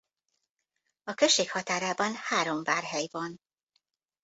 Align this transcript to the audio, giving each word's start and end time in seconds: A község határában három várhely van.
A 1.03 1.13
község 1.13 1.51
határában 1.51 2.13
három 2.15 2.63
várhely 2.63 3.07
van. 3.11 3.39